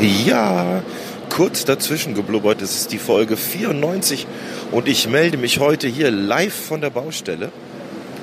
Ja, 0.00 0.82
kurz 1.28 1.66
dazwischen 1.66 2.14
geblubbert. 2.14 2.62
Es 2.62 2.74
ist 2.74 2.92
die 2.92 2.98
Folge 2.98 3.36
94 3.36 4.26
und 4.72 4.88
ich 4.88 5.06
melde 5.08 5.36
mich 5.36 5.58
heute 5.58 5.88
hier 5.88 6.10
live 6.10 6.54
von 6.54 6.80
der 6.80 6.88
Baustelle. 6.88 7.52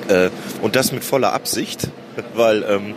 Äh, 0.08 0.30
und 0.64 0.76
das 0.76 0.92
mit 0.92 1.04
voller 1.04 1.34
Absicht, 1.34 1.90
weil 2.34 2.64
ähm, 2.64 2.96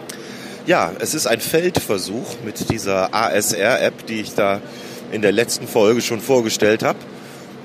ja, 0.64 0.92
es 0.98 1.12
ist 1.12 1.26
ein 1.26 1.40
Feldversuch 1.40 2.36
mit 2.42 2.70
dieser 2.70 3.12
ASR-App, 3.12 4.06
die 4.06 4.22
ich 4.22 4.34
da 4.34 4.62
in 5.12 5.20
der 5.20 5.32
letzten 5.32 5.68
Folge 5.68 6.00
schon 6.00 6.22
vorgestellt 6.22 6.82
habe. 6.82 6.98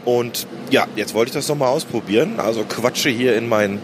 Und 0.04 0.48
ja, 0.70 0.86
jetzt 0.98 1.14
wollte 1.14 1.30
ich 1.30 1.36
das 1.36 1.48
nochmal 1.48 1.70
ausprobieren. 1.70 2.42
Also 2.42 2.66
quatsche 2.66 3.10
hier 3.10 3.38
in 3.38 3.48
mein 3.48 3.80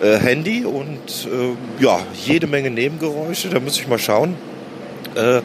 äh, 0.00 0.18
Handy 0.18 0.64
und 0.64 1.26
äh, 1.26 1.82
ja, 1.82 1.98
jede 2.24 2.46
Menge 2.46 2.70
Nebengeräusche. 2.70 3.48
Da 3.48 3.58
muss 3.58 3.76
ich 3.76 3.88
mal 3.88 3.98
schauen, 3.98 4.36
äh, 5.14 5.42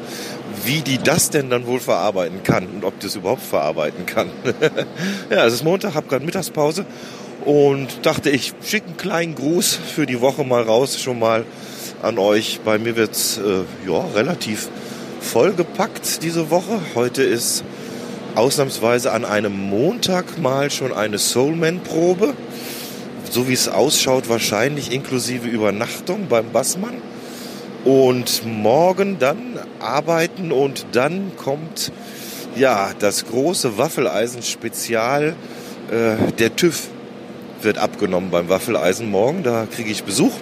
wie 0.65 0.81
die 0.81 0.97
das 0.97 1.29
denn 1.29 1.49
dann 1.49 1.65
wohl 1.67 1.79
verarbeiten 1.79 2.43
kann 2.43 2.67
und 2.67 2.83
ob 2.83 2.99
das 2.99 3.15
überhaupt 3.15 3.43
verarbeiten 3.43 4.05
kann. 4.05 4.29
ja, 5.29 5.45
es 5.45 5.53
ist 5.53 5.63
Montag, 5.63 5.95
habe 5.95 6.07
gerade 6.07 6.25
Mittagspause 6.25 6.85
und 7.45 8.05
dachte, 8.05 8.29
ich 8.29 8.53
schicke 8.63 8.87
einen 8.87 8.97
kleinen 8.97 9.35
Gruß 9.35 9.75
für 9.75 10.05
die 10.05 10.21
Woche 10.21 10.43
mal 10.43 10.63
raus, 10.63 10.99
schon 10.99 11.19
mal 11.19 11.45
an 12.01 12.17
euch. 12.17 12.59
Bei 12.65 12.77
mir 12.77 12.95
wird's 12.95 13.37
äh, 13.37 13.89
ja 13.89 14.05
relativ 14.15 14.69
vollgepackt 15.19 16.23
diese 16.23 16.49
Woche. 16.49 16.79
Heute 16.93 17.23
ist 17.23 17.63
ausnahmsweise 18.35 19.11
an 19.11 19.25
einem 19.25 19.69
Montag 19.69 20.37
mal 20.37 20.69
schon 20.71 20.93
eine 20.93 21.17
Soulman-Probe. 21.17 22.33
So 23.29 23.47
wie 23.47 23.53
es 23.53 23.67
ausschaut, 23.67 24.29
wahrscheinlich 24.29 24.91
inklusive 24.91 25.47
Übernachtung 25.47 26.27
beim 26.29 26.51
Bassmann. 26.51 26.95
Und 27.83 28.45
morgen 28.45 29.19
dann 29.19 29.54
arbeiten 29.79 30.51
und 30.51 30.85
dann 30.93 31.31
kommt 31.37 31.91
ja 32.55 32.91
das 32.99 33.25
große 33.25 33.77
Waffeleisen-Spezial. 33.77 35.35
Äh, 35.91 36.31
der 36.39 36.55
TÜV 36.55 36.89
wird 37.61 37.77
abgenommen 37.77 38.31
beim 38.31 38.49
Waffeleisen 38.49 39.09
morgen. 39.09 39.43
Da 39.43 39.67
kriege 39.69 39.91
ich 39.91 40.03
Besuch. 40.03 40.33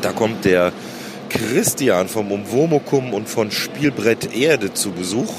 Da 0.00 0.12
kommt 0.12 0.44
der 0.44 0.72
Christian 1.28 2.08
vom 2.08 2.32
Umwomukum 2.32 3.12
und 3.12 3.28
von 3.28 3.50
Spielbrett 3.50 4.34
Erde 4.34 4.72
zu 4.72 4.92
Besuch 4.92 5.32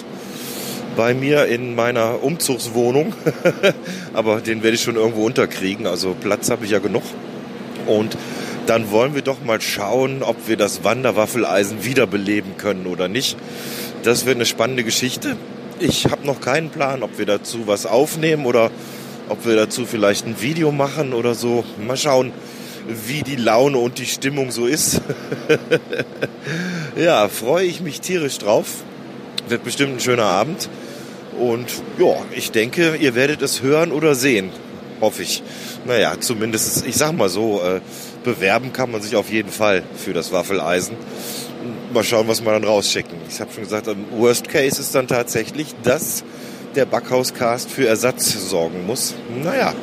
bei 0.95 1.13
mir 1.13 1.45
in 1.45 1.75
meiner 1.75 2.23
Umzugswohnung. 2.23 3.13
Aber 4.13 4.41
den 4.41 4.63
werde 4.63 4.75
ich 4.75 4.83
schon 4.83 4.95
irgendwo 4.95 5.25
unterkriegen. 5.25 5.87
Also 5.87 6.15
Platz 6.19 6.49
habe 6.49 6.65
ich 6.65 6.71
ja 6.71 6.79
genug. 6.79 7.03
Und 7.87 8.17
dann 8.69 8.91
wollen 8.91 9.15
wir 9.15 9.23
doch 9.23 9.43
mal 9.43 9.59
schauen, 9.59 10.21
ob 10.21 10.47
wir 10.47 10.55
das 10.55 10.83
Wanderwaffeleisen 10.83 11.83
wiederbeleben 11.83 12.55
können 12.57 12.85
oder 12.85 13.07
nicht. 13.07 13.35
Das 14.03 14.27
wird 14.27 14.35
eine 14.35 14.45
spannende 14.45 14.83
Geschichte. 14.83 15.37
Ich 15.79 16.05
habe 16.05 16.23
noch 16.23 16.39
keinen 16.39 16.69
Plan, 16.69 17.01
ob 17.01 17.17
wir 17.17 17.25
dazu 17.25 17.65
was 17.65 17.87
aufnehmen 17.87 18.45
oder 18.45 18.69
ob 19.27 19.43
wir 19.47 19.55
dazu 19.55 19.87
vielleicht 19.87 20.27
ein 20.27 20.39
Video 20.39 20.71
machen 20.71 21.13
oder 21.13 21.33
so. 21.33 21.63
Mal 21.83 21.97
schauen, 21.97 22.31
wie 22.87 23.23
die 23.23 23.37
Laune 23.37 23.79
und 23.79 23.97
die 23.97 24.05
Stimmung 24.05 24.51
so 24.51 24.67
ist. 24.67 25.01
ja, 26.95 27.27
freue 27.27 27.65
ich 27.65 27.81
mich 27.81 28.01
tierisch 28.01 28.37
drauf. 28.37 28.83
Wird 29.47 29.63
bestimmt 29.63 29.93
ein 29.95 29.99
schöner 29.99 30.25
Abend. 30.25 30.69
Und 31.39 31.71
ja, 31.97 32.17
ich 32.35 32.51
denke, 32.51 32.97
ihr 32.97 33.15
werdet 33.15 33.41
es 33.41 33.63
hören 33.63 33.91
oder 33.91 34.13
sehen. 34.13 34.51
Hoffe 35.01 35.23
ich. 35.23 35.41
Naja, 35.87 36.19
zumindest, 36.19 36.85
ich 36.85 36.97
sag 36.97 37.13
mal 37.13 37.29
so, 37.29 37.61
äh, 37.63 37.79
bewerben 38.23 38.73
kann 38.73 38.91
man 38.91 39.01
sich 39.01 39.15
auf 39.15 39.31
jeden 39.31 39.51
Fall 39.51 39.83
für 39.95 40.13
das 40.13 40.31
Waffeleisen. 40.31 40.95
Mal 41.93 42.03
schauen, 42.03 42.27
was 42.27 42.41
wir 42.41 42.51
dann 42.51 42.63
rausschicken. 42.63 43.17
Ich 43.29 43.39
habe 43.41 43.51
schon 43.51 43.63
gesagt, 43.63 43.87
im 43.87 44.05
Worst 44.11 44.47
Case 44.49 44.79
ist 44.79 44.93
dann 44.95 45.07
tatsächlich, 45.07 45.75
dass 45.83 46.23
der 46.75 46.85
Backhauscast 46.85 47.69
für 47.69 47.87
Ersatz 47.87 48.31
sorgen 48.49 48.85
muss. 48.85 49.15
Naja, 49.43 49.73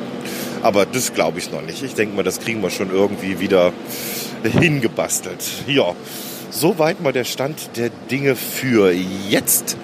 aber 0.61 0.85
das 0.85 1.13
glaube 1.13 1.39
ich 1.39 1.51
noch 1.51 1.61
nicht. 1.61 1.83
Ich 1.83 1.93
denke 1.95 2.15
mal, 2.15 2.23
das 2.23 2.39
kriegen 2.39 2.61
wir 2.61 2.69
schon 2.69 2.91
irgendwie 2.91 3.39
wieder 3.39 3.73
hingebastelt. 4.43 5.43
Ja, 5.67 5.95
soweit 6.49 7.01
mal 7.01 7.13
der 7.13 7.25
Stand 7.25 7.71
der 7.75 7.89
Dinge 8.09 8.35
für 8.35 8.91
jetzt 8.91 9.77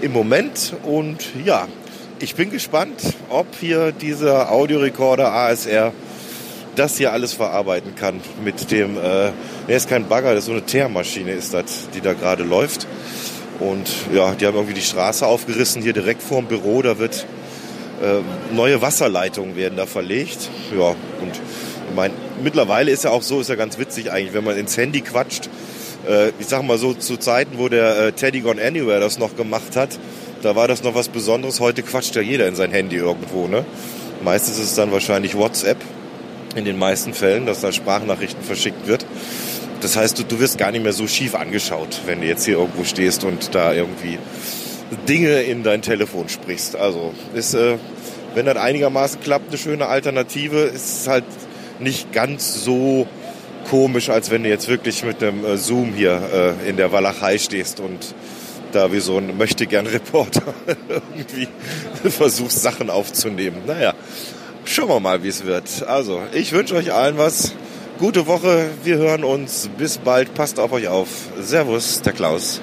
im 0.00 0.12
Moment. 0.12 0.74
Und 0.82 1.24
ja, 1.44 1.68
ich 2.20 2.34
bin 2.34 2.50
gespannt, 2.50 3.02
ob 3.28 3.46
hier 3.60 3.92
dieser 3.92 4.50
Audiorekorder 4.50 5.32
ASR 5.32 5.92
das 6.78 6.96
hier 6.96 7.12
alles 7.12 7.32
verarbeiten 7.32 7.94
kann 7.94 8.20
mit 8.44 8.70
dem, 8.70 8.96
äh, 8.96 9.00
ne, 9.00 9.32
ist 9.68 9.88
kein 9.88 10.08
Bagger, 10.08 10.34
das 10.34 10.40
ist 10.40 10.46
so 10.46 10.52
eine 10.52 10.64
Teermaschine 10.64 11.32
ist 11.32 11.54
das, 11.54 11.88
die 11.94 12.00
da 12.00 12.12
gerade 12.12 12.44
läuft. 12.44 12.86
Und 13.58 13.88
ja, 14.12 14.34
die 14.34 14.46
haben 14.46 14.54
irgendwie 14.54 14.74
die 14.74 14.82
Straße 14.82 15.26
aufgerissen 15.26 15.82
hier 15.82 15.94
direkt 15.94 16.22
vorm 16.22 16.46
Büro, 16.46 16.82
da 16.82 16.98
wird 16.98 17.26
äh, 18.02 18.54
neue 18.54 18.82
Wasserleitungen 18.82 19.56
werden 19.56 19.76
da 19.76 19.86
verlegt. 19.86 20.50
Ja, 20.76 20.90
und 20.90 21.32
ich 21.32 21.40
mein, 21.94 22.12
mittlerweile 22.42 22.90
ist 22.90 23.04
ja 23.04 23.10
auch 23.10 23.22
so, 23.22 23.40
ist 23.40 23.48
ja 23.48 23.54
ganz 23.54 23.78
witzig 23.78 24.12
eigentlich, 24.12 24.34
wenn 24.34 24.44
man 24.44 24.56
ins 24.56 24.76
Handy 24.76 25.00
quatscht. 25.00 25.48
Äh, 26.06 26.30
ich 26.38 26.46
sag 26.46 26.62
mal 26.62 26.78
so, 26.78 26.94
zu 26.94 27.16
Zeiten, 27.16 27.58
wo 27.58 27.68
der 27.68 27.98
äh, 27.98 28.12
Teddy 28.12 28.40
Gone 28.40 28.62
Anywhere 28.62 29.00
das 29.00 29.18
noch 29.18 29.36
gemacht 29.36 29.76
hat, 29.76 29.98
da 30.42 30.54
war 30.54 30.68
das 30.68 30.82
noch 30.82 30.94
was 30.94 31.08
Besonderes. 31.08 31.60
Heute 31.60 31.82
quatscht 31.82 32.14
ja 32.14 32.22
jeder 32.22 32.46
in 32.46 32.54
sein 32.54 32.70
Handy 32.70 32.96
irgendwo, 32.96 33.48
ne? 33.48 33.64
Meistens 34.22 34.58
ist 34.58 34.64
es 34.64 34.74
dann 34.74 34.92
wahrscheinlich 34.92 35.36
WhatsApp 35.36 35.78
in 36.56 36.64
den 36.64 36.78
meisten 36.78 37.14
Fällen, 37.14 37.46
dass 37.46 37.60
da 37.60 37.70
Sprachnachrichten 37.72 38.42
verschickt 38.42 38.86
wird. 38.86 39.06
Das 39.80 39.96
heißt, 39.96 40.18
du, 40.18 40.24
du 40.24 40.40
wirst 40.40 40.58
gar 40.58 40.72
nicht 40.72 40.82
mehr 40.82 40.92
so 40.92 41.06
schief 41.06 41.34
angeschaut, 41.34 42.00
wenn 42.06 42.20
du 42.20 42.26
jetzt 42.26 42.44
hier 42.44 42.58
irgendwo 42.58 42.84
stehst 42.84 43.24
und 43.24 43.54
da 43.54 43.72
irgendwie 43.72 44.18
Dinge 45.08 45.42
in 45.42 45.62
dein 45.62 45.82
Telefon 45.82 46.28
sprichst. 46.28 46.76
Also 46.76 47.12
ist, 47.34 47.54
äh, 47.54 47.76
wenn 48.34 48.46
das 48.46 48.56
einigermaßen 48.56 49.20
klappt, 49.20 49.48
eine 49.48 49.58
schöne 49.58 49.86
Alternative. 49.86 50.60
Ist 50.60 51.08
halt 51.08 51.24
nicht 51.78 52.12
ganz 52.12 52.64
so 52.64 53.06
komisch, 53.70 54.10
als 54.10 54.30
wenn 54.30 54.42
du 54.42 54.48
jetzt 54.48 54.68
wirklich 54.68 55.04
mit 55.04 55.22
einem 55.22 55.44
äh, 55.44 55.56
Zoom 55.56 55.92
hier 55.94 56.56
äh, 56.64 56.68
in 56.68 56.76
der 56.76 56.92
Walachei 56.92 57.38
stehst 57.38 57.80
und 57.80 58.14
da 58.72 58.92
wie 58.92 59.00
so 59.00 59.18
ein 59.18 59.36
Möchtegern-Reporter 59.36 60.54
irgendwie 61.16 61.48
versuchst, 62.08 62.62
Sachen 62.62 62.90
aufzunehmen. 62.90 63.62
Naja, 63.66 63.94
schauen 64.68 64.88
wir 64.88 65.00
mal, 65.00 65.22
wie 65.22 65.28
es 65.28 65.44
wird. 65.44 65.84
Also, 65.86 66.22
ich 66.32 66.52
wünsche 66.52 66.74
euch 66.74 66.92
allen 66.92 67.18
was. 67.18 67.54
Gute 67.98 68.26
Woche, 68.26 68.70
wir 68.84 68.98
hören 68.98 69.24
uns. 69.24 69.70
Bis 69.78 69.98
bald, 69.98 70.34
passt 70.34 70.60
auf 70.60 70.72
euch 70.72 70.88
auf. 70.88 71.08
Servus, 71.40 72.02
der 72.02 72.12
Klaus. 72.12 72.60